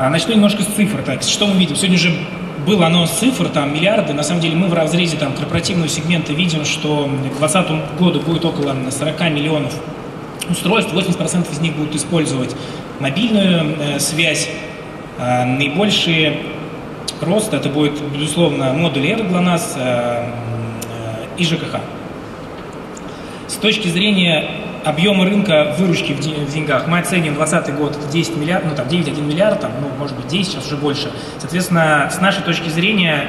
[0.00, 1.02] А, начну немножко с цифр.
[1.04, 1.74] Так, что мы видим?
[1.74, 2.12] Сегодня уже
[2.64, 4.12] был анонс цифр, там миллиарды.
[4.12, 8.44] На самом деле мы в разрезе там, корпоративного сегмента видим, что к 2020 году будет
[8.44, 9.74] около 40 миллионов
[10.48, 12.54] устройств, 80% из них будут использовать
[13.00, 14.48] мобильную э, связь.
[15.18, 16.44] Э, наибольший
[17.20, 21.80] рост это будет, безусловно, модуль R для нас э, э, и ЖКХ.
[23.48, 24.48] С точки зрения
[24.88, 29.22] объема рынка выручки в, деньгах мы оценим 2020 год это 10 миллиардов, ну там 9,1
[29.22, 31.12] миллиард, там, ну, может быть 10, сейчас уже больше.
[31.38, 33.28] Соответственно, с нашей точки зрения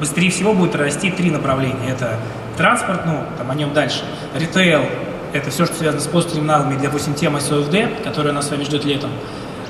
[0.00, 1.90] быстрее всего будет расти три направления.
[1.90, 2.16] Это
[2.56, 4.02] транспорт, ну, там о нем дальше,
[4.34, 4.82] ритейл,
[5.32, 8.84] это все, что связано с посттерминалами для 8 тем СОФД, которая нас с вами ждет
[8.84, 9.10] летом.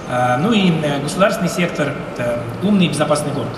[0.08, 3.52] А, ну и э, государственный сектор, это умный и безопасный город.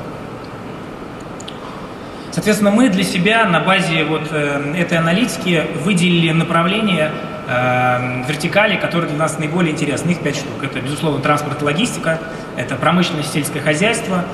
[2.32, 7.12] Соответственно, мы для себя на базе вот э, этой аналитики выделили направления
[7.46, 10.12] э, вертикали, которые для нас наиболее интересны.
[10.12, 10.62] Их пять штук.
[10.62, 12.18] Это, безусловно, транспорт и логистика,
[12.56, 14.24] это промышленность, сельское хозяйство,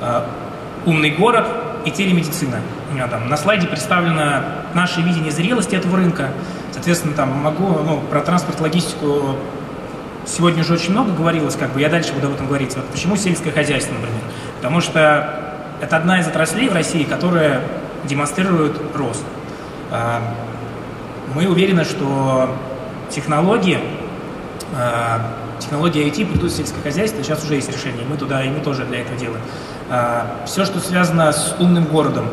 [0.00, 0.22] э,
[0.84, 1.46] умный город
[1.84, 2.60] и телемедицина.
[3.08, 4.42] Там, на слайде представлено
[4.74, 6.30] наше видение зрелости этого рынка.
[6.72, 9.36] Соответственно, там могу ну, про транспорт, логистику
[10.26, 12.74] сегодня уже очень много говорилось, как бы я дальше буду об этом говорить.
[12.74, 14.20] Вот почему сельское хозяйство, например?
[14.56, 17.62] Потому что это одна из отраслей в России, которая
[18.04, 19.24] демонстрирует рост.
[19.90, 20.22] А,
[21.34, 22.50] мы уверены, что
[23.10, 23.78] технологии,
[24.76, 25.20] а,
[25.58, 28.84] технологии IT придут в сельское хозяйство, сейчас уже есть решение, мы туда и мы тоже
[28.84, 29.42] для этого делаем.
[29.90, 32.28] А, Все, что связано с умным городом,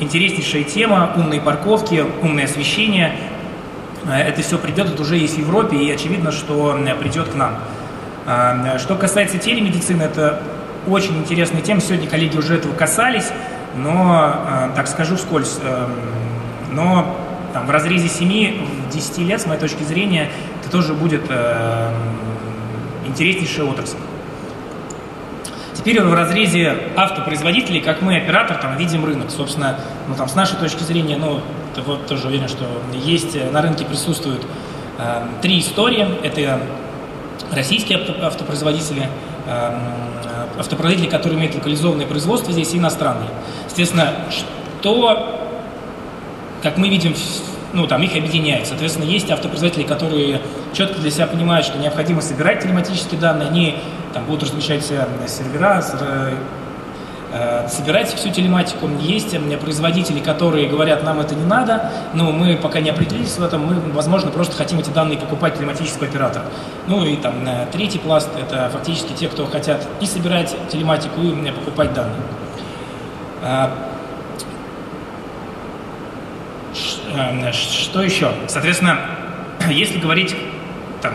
[0.00, 3.14] интереснейшая тема, умные парковки, умное освещение,
[4.06, 7.56] это все придет, это уже есть в Европе, и очевидно, что придет к нам.
[8.24, 10.40] Что касается телемедицины, это
[10.86, 11.80] очень интересная тема.
[11.80, 13.30] Сегодня коллеги уже этого касались,
[13.76, 15.86] но, э, так скажу вскользь, э,
[16.72, 17.16] но
[17.52, 21.92] там, в разрезе 7-10 лет, с моей точки зрения, это тоже будет э,
[23.06, 23.96] интереснейшая отрасль.
[25.74, 29.30] Теперь в разрезе автопроизводителей, как мы, оператор, там, видим рынок.
[29.30, 29.78] Собственно,
[30.08, 31.40] ну, там, с нашей точки зрения, ну,
[31.86, 34.44] вот тоже уверен, что есть, на рынке присутствуют
[34.98, 36.06] э, три истории.
[36.22, 36.60] Это
[37.52, 39.08] российские автопроизводители,
[39.46, 39.78] э,
[40.58, 43.30] автопроизводители, которые имеют локализованное производство здесь, и иностранные.
[43.68, 45.50] Естественно, что,
[46.62, 47.14] как мы видим,
[47.72, 48.66] ну, там их объединяет.
[48.66, 50.40] Соответственно, есть автопроизводители, которые
[50.72, 53.76] четко для себя понимают, что необходимо собирать телематические данные, они
[54.12, 55.80] там будут размещать сервера,
[57.32, 58.88] Э, собирать всю телематику.
[59.00, 63.64] Есть производители, которые говорят, нам это не надо, но мы пока не определились в этом,
[63.64, 66.44] мы, возможно, просто хотим эти данные покупать телематического оператора.
[66.88, 71.50] Ну и там э, третий пласт– это фактически те, кто хотят и собирать телематику, и
[71.52, 72.20] покупать данные.
[73.42, 73.68] Э,
[77.52, 78.32] что еще?
[78.48, 78.98] Соответственно,
[79.70, 80.34] если говорить
[81.00, 81.14] там,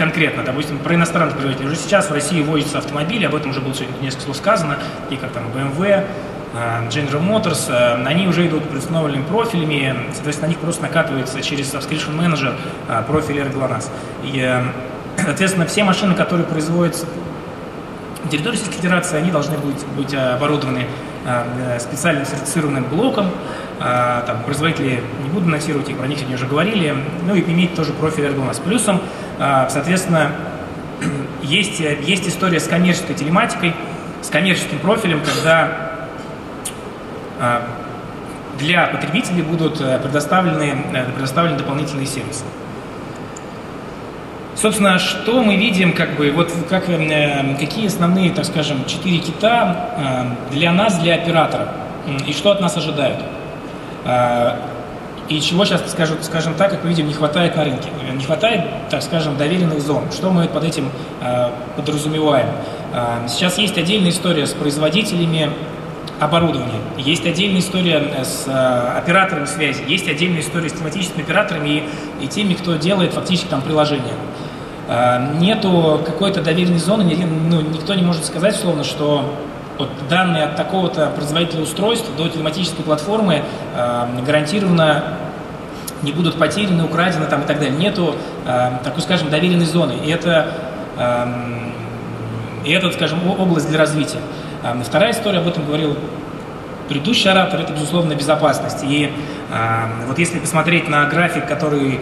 [0.00, 1.66] конкретно, допустим, про иностранных производителей.
[1.66, 4.78] Уже сейчас в России возятся автомобили, об этом уже было сегодня несколько слов сказано,
[5.10, 6.06] и как там BMW,
[6.54, 11.74] э, General Motors, э, они уже идут предустановленными профилями, соответственно, на них просто накатывается через
[11.74, 12.54] Subscription Manager
[12.88, 13.90] э, профиль GLONASS.
[14.24, 14.62] И,
[15.22, 17.04] соответственно, все машины, которые производятся
[18.24, 20.86] на территории Российской Федерации, они должны быть, быть оборудованы
[21.78, 23.30] специальным сертифицированным блоком,
[23.78, 26.94] там, производители, не буду анонсировать их, про них сегодня уже говорили,
[27.26, 28.62] ну и иметь тоже профиль GLONASS.
[28.62, 29.00] Плюсом
[29.38, 30.32] а, соответственно,
[31.42, 33.74] есть, есть история с коммерческой телематикой,
[34.22, 35.90] с коммерческим профилем, когда
[38.60, 42.44] для потребителей будут э, предоставлены, э, предоставлены дополнительные сервисы.
[44.60, 50.36] Собственно, что мы видим, как бы, вот как, э, какие основные, так скажем, четыре кита
[50.50, 51.68] для нас, для оператора,
[52.26, 53.18] и что от нас ожидают.
[54.04, 54.58] А,
[55.30, 57.88] и чего сейчас, скажем, скажем так, как мы видим, не хватает на рынке.
[58.12, 60.10] Не хватает, так скажем, доверенных зон.
[60.10, 60.90] Что мы под этим
[61.20, 62.48] э, подразумеваем?
[62.92, 65.50] Э, сейчас есть отдельная история с производителями
[66.18, 71.84] оборудования, есть отдельная история с э, операторами связи, есть отдельная история с тематическими операторами
[72.20, 74.14] и, и теми, кто делает фактически там приложение.
[74.92, 77.04] Э, нету какой-то доверенной зоны,
[77.48, 79.24] ну, никто не может сказать, словно, что
[79.78, 83.44] вот данные от такого-то производителя устройств до телематической платформы
[83.76, 85.04] э, гарантированно
[86.02, 87.76] не будут потеряны, украдены там и так далее.
[87.76, 89.94] Нету э, такой, скажем, доверенной зоны.
[90.04, 90.54] И это,
[90.98, 91.26] э,
[92.64, 94.18] и это, скажем, область для развития.
[94.64, 95.96] Э, вторая история, об этом говорил
[96.88, 98.82] предыдущий оратор, это, безусловно, безопасность.
[98.82, 99.12] И
[99.52, 102.00] э, вот если посмотреть на график, который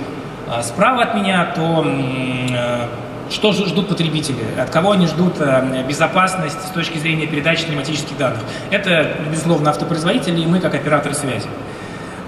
[0.63, 2.87] справа от меня, то э,
[3.31, 8.41] что ждут потребители, от кого они ждут э, безопасность с точки зрения передачи климатических данных.
[8.71, 11.49] Это, безусловно, автопроизводители и мы как операторы связи.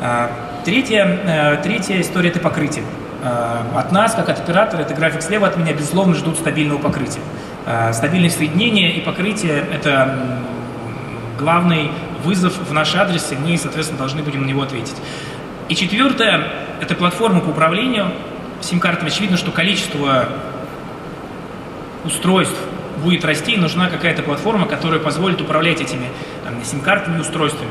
[0.02, 0.30] А,
[0.64, 2.84] третья, э, третья история– это покрытие.
[3.74, 7.20] от нас, как от оператора, это график слева от меня, безусловно, ждут стабильного покрытия.
[7.92, 10.18] Стабильность соединения и покрытие– это
[11.38, 11.90] главный
[12.24, 14.96] вызов в наш адрес, и мы, соответственно, должны будем на него ответить.
[15.70, 16.48] И четвертое–
[16.80, 18.10] это платформа по управлению
[18.60, 19.08] сим-картами.
[19.08, 20.28] Очевидно, что количество
[22.04, 22.58] устройств
[23.04, 26.08] будет расти, и нужна какая-то платформа, которая позволит управлять этими
[26.64, 27.70] сим-картами и устройствами.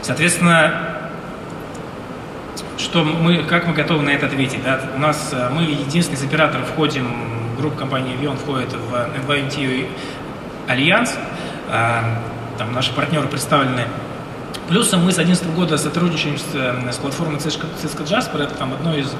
[0.00, 1.10] Соответственно,
[2.78, 4.62] что мы, как мы готовы на это ответить?
[4.62, 4.80] Да?
[4.94, 7.08] У нас э, мы единственный из операторов входим,
[7.58, 9.88] группа компании Avion входит в NVMT
[10.68, 11.16] Альянс,
[11.68, 12.00] э,
[12.58, 13.86] там наши партнеры представлены.
[14.68, 18.94] Плюсом мы с 2011 года сотрудничаем с, э, с платформой Cisco Jasper, это там одно
[18.94, 19.14] из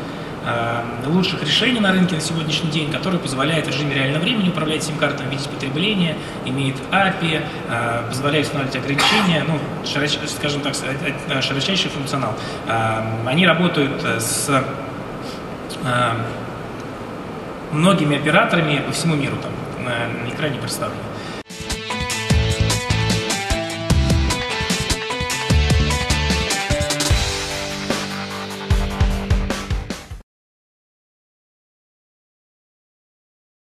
[0.46, 4.82] Э, лучших решений на рынке на сегодняшний день, который позволяет в режиме реального времени управлять
[4.82, 11.90] сим-картами, видеть потребление, имеет API, э, позволяет устанавливать ограничения, ну, широч, скажем так, э, широчайший
[11.90, 12.34] функционал.
[13.26, 14.50] Они работают с
[17.72, 19.52] многими операторами по всему миру, там
[19.84, 21.00] на экране представлены.